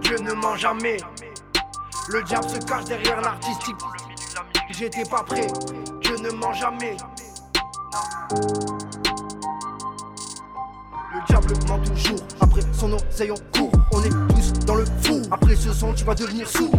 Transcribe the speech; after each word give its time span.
Dieu 0.00 0.18
ne 0.20 0.32
ment 0.32 0.56
jamais. 0.56 0.96
Le 2.08 2.22
diable 2.22 2.48
se 2.48 2.58
cache 2.58 2.84
derrière 2.84 3.20
l'artistique. 3.20 3.76
J'étais 4.70 5.02
pas 5.04 5.22
prêt. 5.22 5.46
Dieu 6.00 6.16
ne 6.16 6.30
ment 6.30 6.52
jamais. 6.52 6.96
Le 11.12 11.26
diable 11.26 11.52
ment 11.68 11.78
toujours. 11.80 12.20
Après 12.40 12.62
son 12.72 12.92
oseille 12.92 13.32
on 13.32 13.58
court. 13.58 13.72
On 13.92 14.02
est 14.02 14.34
tous 14.34 14.52
dans 14.64 14.76
le 14.76 14.84
fou. 15.02 15.20
Après 15.30 15.56
ce 15.56 15.72
son, 15.72 15.92
tu 15.92 16.04
vas 16.04 16.14
devenir 16.14 16.48
sourd. 16.48 16.72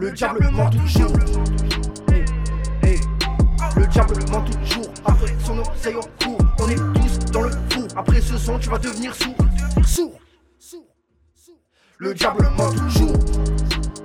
Le 0.00 0.10
diable 0.10 0.50
ment 0.50 0.70
toujours. 0.70 1.12
On 5.86 6.68
est 6.70 6.76
tous 6.76 7.18
dans 7.30 7.42
le 7.42 7.50
fou. 7.50 7.86
Après 7.94 8.20
ce 8.22 8.38
son, 8.38 8.58
tu 8.58 8.70
vas 8.70 8.78
devenir 8.78 9.14
sourd. 9.14 9.34
Sourd. 9.86 10.18
Le 11.98 12.14
diable 12.14 12.48
ment 12.56 12.70
toujours. 12.70 13.12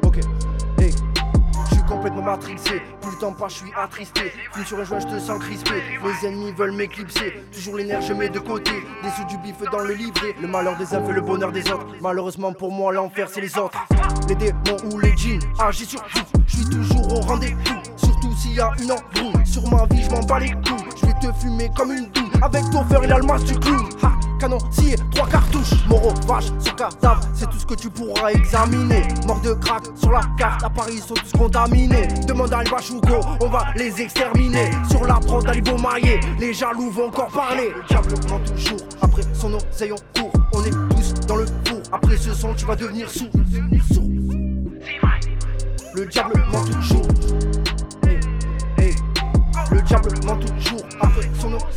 Ok, 0.03 0.17
hey. 0.77 0.93
Je 1.69 1.75
suis 1.75 1.83
complètement 1.87 2.21
matrixé. 2.21 2.81
Plus 2.99 3.11
le 3.11 3.17
temps 3.17 3.31
passe, 3.31 3.53
je 3.53 3.57
suis 3.59 3.71
attristé. 3.77 4.33
Plus 4.51 4.65
sur 4.65 4.77
un 4.77 4.83
joint, 4.83 4.99
je 4.99 5.07
te 5.07 5.19
sens 5.19 5.39
crispé. 5.39 5.81
Les 6.03 6.27
ennemis 6.27 6.51
veulent 6.51 6.73
m'éclipser. 6.73 7.45
Toujours 7.53 7.77
nerfs, 7.77 8.01
je 8.01 8.13
mets 8.13 8.29
de 8.29 8.39
côté. 8.39 8.71
Des 9.01 9.09
sous 9.11 9.23
du 9.25 9.37
bif 9.37 9.55
dans 9.71 9.79
le 9.79 9.93
livret. 9.93 10.35
Le 10.41 10.49
malheur 10.49 10.77
des 10.77 10.93
uns 10.93 11.01
fait 11.01 11.13
le 11.13 11.21
bonheur 11.21 11.53
des 11.53 11.71
autres. 11.71 11.87
Malheureusement 12.01 12.51
pour 12.51 12.73
moi, 12.73 12.91
l'enfer, 12.91 13.29
c'est 13.31 13.41
les 13.41 13.57
autres. 13.57 13.87
Les 14.27 14.35
démons 14.35 14.77
ou 14.91 14.99
les 14.99 15.15
djinns 15.15 15.39
agissent 15.57 15.89
sur 15.89 16.03
vous. 16.13 16.43
Je 16.45 16.57
suis 16.57 16.69
toujours 16.69 17.13
au 17.13 17.21
rendez-vous. 17.21 17.81
Surtout 17.95 18.35
s'il 18.35 18.55
y 18.55 18.59
a 18.59 18.69
une 18.81 18.91
embrouille. 18.91 19.45
Sur 19.45 19.65
ma 19.71 19.85
vie, 19.85 20.03
je 20.03 20.09
m'en 20.09 20.23
bats 20.23 20.39
les 20.39 20.51
couilles. 20.51 20.88
Vais 21.09 21.27
te 21.27 21.33
fumer 21.39 21.71
comme 21.75 21.91
une 21.91 22.05
douille. 22.11 22.29
Avec 22.39 22.69
ton 22.69 22.83
fer, 22.85 23.01
il 23.03 23.11
a 23.11 23.17
le 23.17 23.25
masque 23.25 23.47
du. 23.47 23.71
Ha 24.03 24.11
canon 24.39 24.59
scié, 24.69 24.95
trois 25.11 25.27
cartouches, 25.27 25.73
moro, 25.89 26.13
vache, 26.27 26.45
sur 26.59 26.75
cadavre, 26.75 27.21
c'est 27.33 27.49
tout 27.49 27.57
ce 27.57 27.65
que 27.65 27.73
tu 27.73 27.89
pourras 27.89 28.29
examiner. 28.29 29.07
Mort 29.25 29.41
de 29.41 29.53
crack 29.53 29.85
sur 29.95 30.11
la 30.11 30.21
carte, 30.37 30.63
à 30.63 30.69
Paris 30.69 30.93
ils 30.97 31.01
sont 31.01 31.15
tous 31.15 31.31
contaminés. 31.35 32.07
Demande 32.27 32.53
à 32.53 32.63
Chouko, 32.79 33.21
on 33.41 33.49
va 33.49 33.65
les 33.75 34.01
exterminer. 34.01 34.69
Sur 34.87 35.03
la 35.03 35.15
prod 35.15 35.43
d'Alibo 35.43 35.77
maillé, 35.79 36.19
les 36.39 36.53
jaloux 36.53 36.91
vont 36.91 37.07
encore 37.07 37.29
parler. 37.29 37.71
Le 37.75 37.83
diable 37.87 38.13
ment 38.29 38.39
toujours, 38.45 38.79
après 39.01 39.23
son 39.33 39.53
oseille 39.55 39.91
on 39.91 40.21
court, 40.21 40.33
on 40.53 40.63
est 40.63 40.69
tous 40.69 41.13
dans 41.27 41.37
le 41.37 41.47
four. 41.65 41.81
Après 41.91 42.17
ce 42.17 42.35
son, 42.35 42.53
tu 42.53 42.65
vas 42.65 42.75
devenir 42.75 43.09
sourd. 43.09 43.31
Le 45.95 46.05
diable 46.05 46.43
ment 46.51 46.63
toujours. 46.65 47.48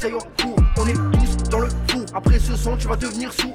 On 0.04 0.86
est 0.86 0.94
tous 0.94 1.48
dans 1.50 1.60
le 1.60 1.68
fou. 1.88 2.04
Après 2.14 2.38
ce 2.38 2.56
son, 2.56 2.76
tu 2.76 2.88
vas 2.88 2.96
devenir 2.96 3.32
sourd. 3.32 3.54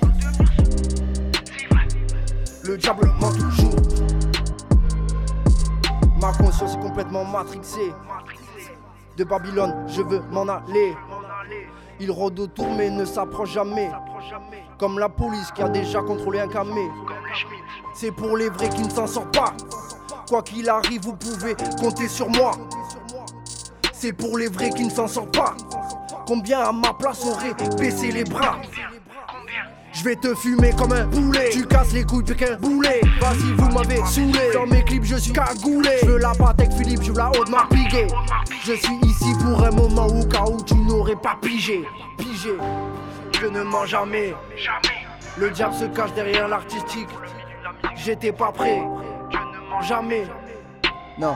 Le 2.64 2.78
diable 2.78 3.12
ment 3.20 3.32
toujours. 3.32 3.76
Ma 6.22 6.32
conscience 6.34 6.76
est 6.76 6.80
complètement 6.80 7.26
matrixée. 7.26 7.94
De 9.18 9.24
Babylone, 9.24 9.74
je 9.88 10.02
veux 10.02 10.22
m'en 10.32 10.48
aller. 10.48 10.96
Il 12.00 12.12
rôde 12.12 12.40
autour 12.40 12.70
mais 12.76 12.90
ne 12.90 13.04
s'approche 13.04 13.52
jamais. 13.52 13.92
Comme 14.78 15.00
la 15.00 15.10
police 15.10 15.52
qui 15.52 15.64
a 15.64 15.70
déjà 15.70 16.02
contrôlé 16.02 16.40
un 16.40 16.48
camé. 16.48 16.90
C'est 17.94 18.12
pour 18.12 18.38
les 18.38 18.50
vrais 18.50 18.70
qui 18.70 18.84
ne 18.84 18.90
s'en 18.90 19.08
sortent 19.08 19.36
pas. 19.36 19.54
Quoi 20.30 20.44
qu'il 20.44 20.70
arrive, 20.70 21.02
vous 21.02 21.16
pouvez 21.16 21.56
compter 21.80 22.08
sur 22.08 22.30
moi. 22.30 22.52
C'est 23.92 24.14
pour 24.14 24.38
les 24.38 24.48
vrais 24.48 24.70
qui 24.70 24.86
ne 24.86 24.92
s'en 24.92 25.08
sortent 25.08 25.36
pas. 25.36 25.56
Combien 26.28 26.60
à 26.60 26.72
ma 26.74 26.94
place 26.94 27.26
aurait 27.26 27.54
baissé 27.78 28.12
les 28.12 28.26
bras 28.26 28.58
je 29.94 30.04
vais 30.04 30.16
te 30.16 30.36
fumer 30.36 30.74
comme 30.78 30.92
un 30.92 31.06
boulet. 31.06 31.50
Tu 31.50 31.66
casses 31.66 31.92
les 31.94 32.04
couilles 32.04 32.24
qu'un 32.24 32.56
boulet. 32.58 33.02
Vas-y, 33.20 33.52
vous 33.58 33.70
m'avez 33.70 34.00
saoulé. 34.06 34.52
Dans 34.54 34.68
mes 34.68 34.84
clips, 34.84 35.06
je 35.06 35.16
suis 35.16 35.34
cagoulé. 35.34 35.90
Je 36.04 36.06
veux 36.06 36.18
la 36.20 36.34
Patek 36.34 36.72
Philippe, 36.74 37.02
je 37.02 37.12
veux 37.12 37.18
la 37.18 37.32
haute 37.32 37.50
marque 37.50 37.72
piguée. 37.72 38.06
Je 38.64 38.74
suis 38.74 38.96
ici 39.02 39.34
pour 39.42 39.64
un 39.64 39.72
moment 39.72 40.06
où, 40.06 40.24
cas 40.28 40.44
où 40.44 40.62
tu 40.64 40.76
n'aurais 40.76 41.16
pas 41.16 41.36
pigé. 41.42 41.84
Pigé. 42.16 42.52
Je 43.42 43.48
ne 43.48 43.64
mens 43.64 43.88
jamais. 43.88 44.36
Le 45.36 45.50
diable 45.50 45.74
se 45.74 45.86
cache 45.86 46.14
derrière 46.14 46.48
l'artistique. 46.48 47.10
J'étais 47.96 48.34
pas 48.34 48.52
prêt. 48.52 48.84
Je 49.32 49.38
ne 49.38 49.70
mens 49.70 49.82
jamais. 49.82 50.28
Non. 51.18 51.36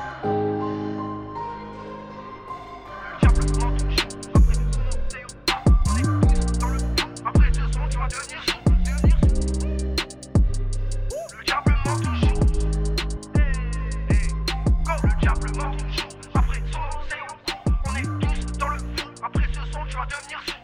Le 19.92 19.96
diable 19.96 19.98
ment 19.98 20.06
toujours. 20.06 20.61